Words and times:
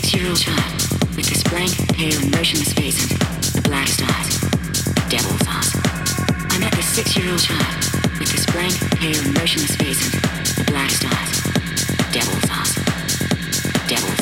six-year-old 0.00 0.38
child 0.38 0.72
with 1.16 1.26
this 1.26 1.42
blank, 1.42 1.74
pale, 1.92 2.20
motionless 2.30 2.72
face 2.72 3.10
and 3.10 3.18
the 3.18 3.68
blackest 3.68 4.00
eyes, 4.00 4.38
devil's 5.10 5.42
eyes. 5.42 5.74
I 6.54 6.58
met 6.60 6.72
this 6.74 6.86
six-year-old 6.94 7.40
child 7.40 7.74
with 8.20 8.30
this 8.30 8.46
blank, 8.46 8.78
pale, 8.94 9.18
motionless 9.34 9.74
face 9.74 9.98
and 10.14 10.22
the 10.54 10.70
blackest 10.70 11.02
eyes, 11.02 11.42
devil's 12.14 12.46
eyes, 12.46 12.78
devil's 13.90 14.17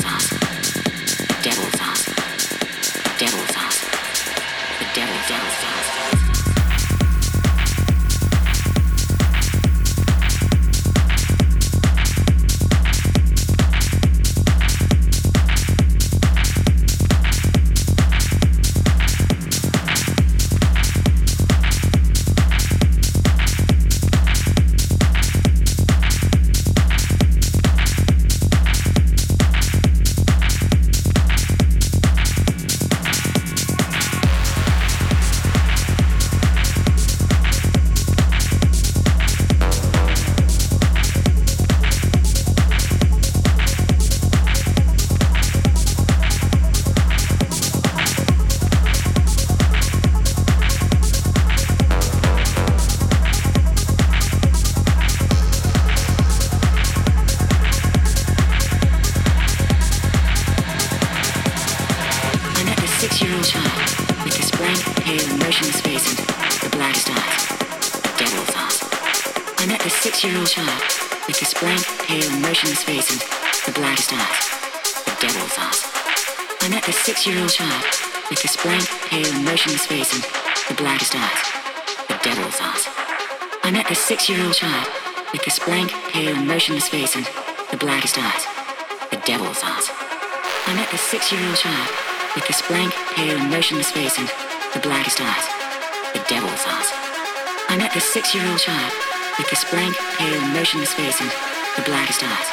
ethereal 98.27 98.57
child, 98.57 98.91
with 99.37 99.49
his 99.49 99.63
blank, 99.71 99.95
pale, 100.17 100.41
motionless 100.51 100.93
face 100.93 101.21
and 101.21 101.31
the 101.77 101.83
blackest 101.83 102.21
eyes. 102.21 102.49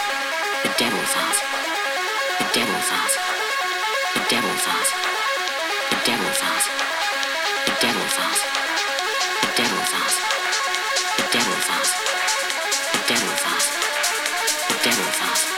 The 0.63 0.71
devil's 0.79 1.15
eyes. 1.17 1.39
The 2.39 2.47
devil's 2.55 2.91
eyes. 2.95 3.15
The 4.15 4.23
devil's 4.31 4.67
eyes. 4.71 4.91
The 5.91 5.99
devil's 6.07 6.41
eyes. 6.47 6.67
The 7.67 7.75
devil's 7.83 8.19
eyes. 8.23 8.41
The 9.43 9.51
devil's 9.59 9.95
eyes. 9.99 10.17
The 11.19 11.27
devil's 11.35 11.69
eyes. 11.75 11.93
The 12.95 13.03
devil's 13.09 13.43
eyes. 13.43 13.67
The 14.69 14.85
devil's 14.85 15.21
eyes. 15.23 15.54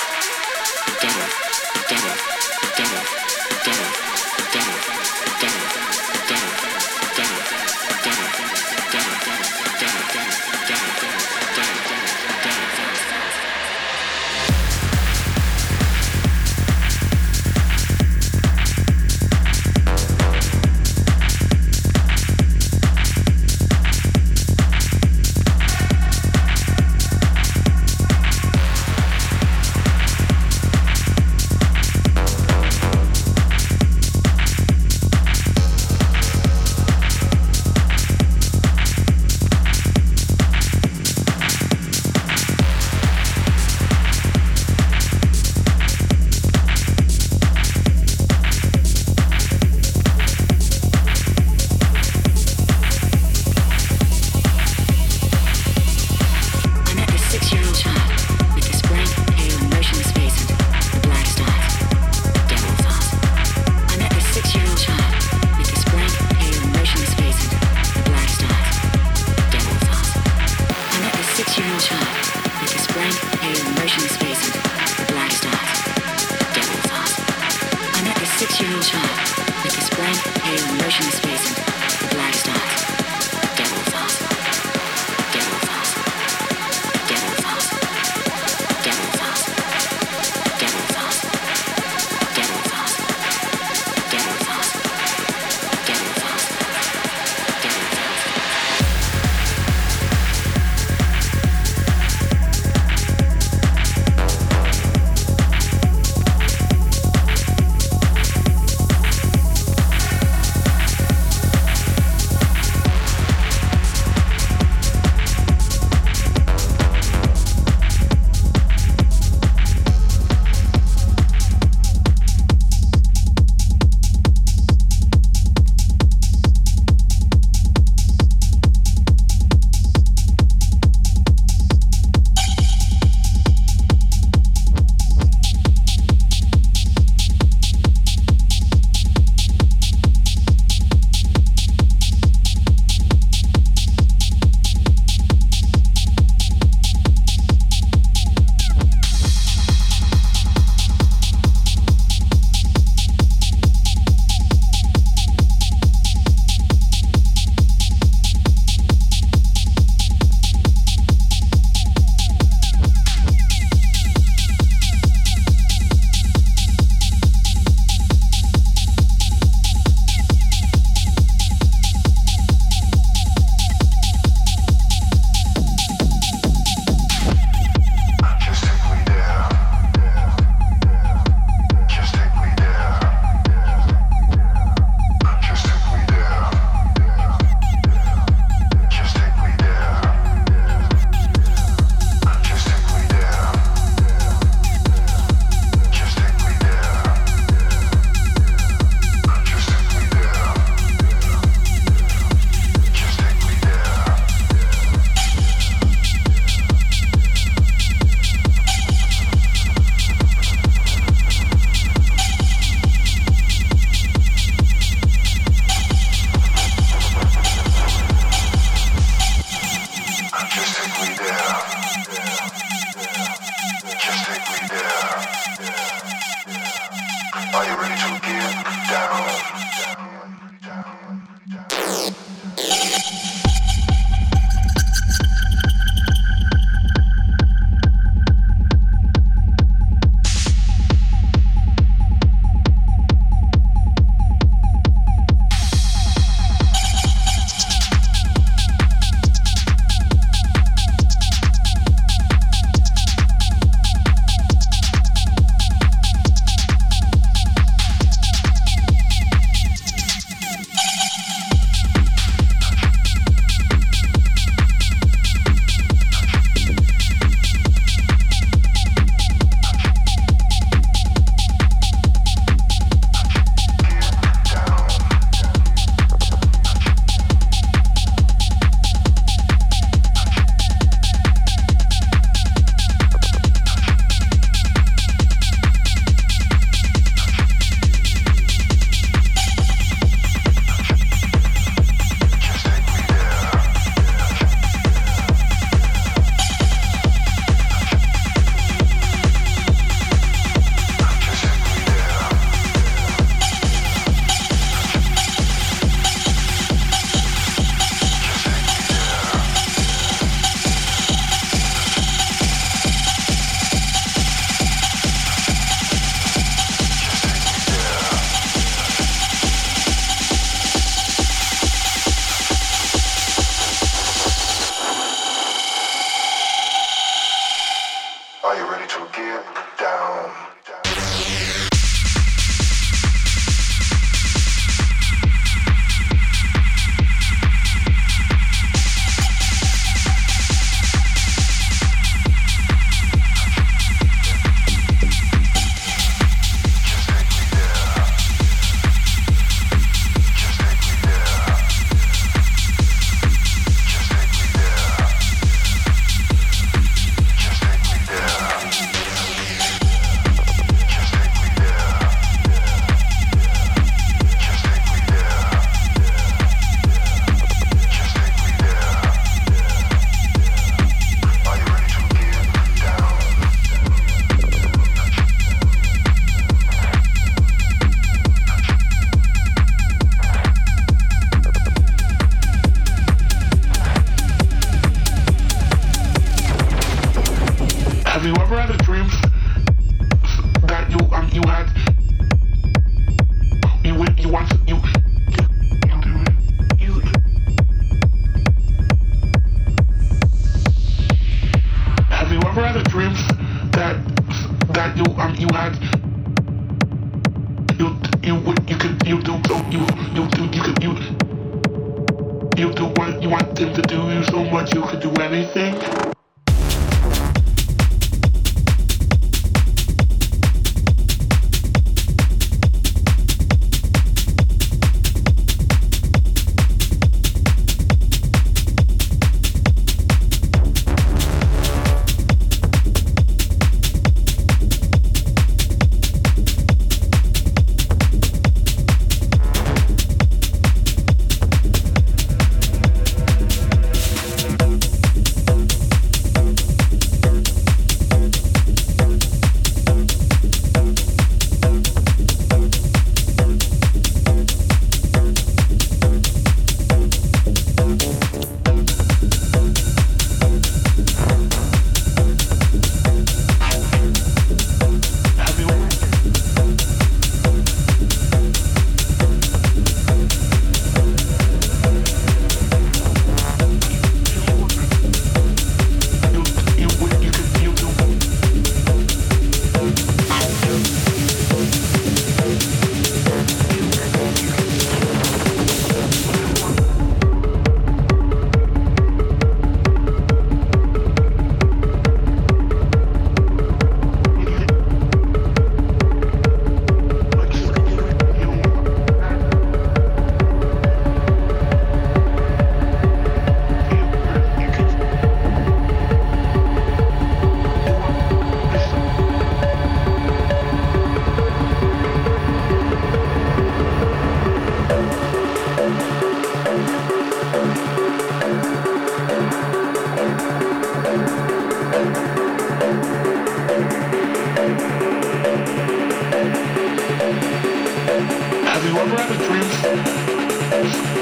Yahoo. 394.37 394.66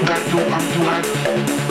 That's 0.03 0.30
door, 0.32 0.40
I'm 0.40 0.72
too 0.72 0.82
hot. 0.82 1.63